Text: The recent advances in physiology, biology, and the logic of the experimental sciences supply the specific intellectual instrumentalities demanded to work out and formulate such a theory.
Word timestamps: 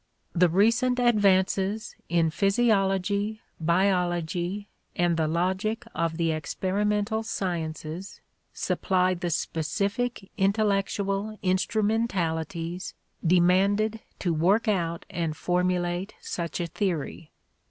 The 0.33 0.49
recent 0.49 0.97
advances 0.97 1.95
in 2.09 2.31
physiology, 2.31 3.39
biology, 3.59 4.67
and 4.95 5.15
the 5.15 5.27
logic 5.27 5.85
of 5.93 6.17
the 6.17 6.31
experimental 6.31 7.21
sciences 7.21 8.19
supply 8.51 9.13
the 9.13 9.29
specific 9.29 10.31
intellectual 10.39 11.37
instrumentalities 11.43 12.95
demanded 13.23 13.99
to 14.17 14.33
work 14.33 14.67
out 14.67 15.05
and 15.07 15.37
formulate 15.37 16.15
such 16.19 16.59
a 16.59 16.65
theory. 16.65 17.29